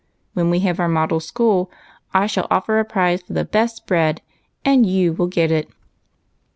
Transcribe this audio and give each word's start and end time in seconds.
When 0.33 0.49
we 0.49 0.61
have 0.61 0.79
our 0.79 0.87
model 0.87 1.19
school 1.19 1.69
I 2.11 2.25
shall 2.25 2.47
offer 2.49 2.79
a 2.79 2.83
prize 2.85 3.21
for 3.21 3.33
the 3.33 3.45
best 3.45 3.85
bread, 3.85 4.23
and 4.65 4.83
you 4.83 5.13
will 5.13 5.27
get 5.27 5.51
it." 5.51 5.69